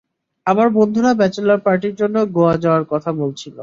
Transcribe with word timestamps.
আমার 0.47 0.67
বন্ধুরা 0.77 1.11
ব্যাচেলর 1.13 1.59
পার্টির 1.65 1.95
জন্য 1.95 2.15
গোয়া 2.31 2.55
যাওয়ার 2.63 2.83
কথা 2.91 3.09
বলছিল। 3.21 3.55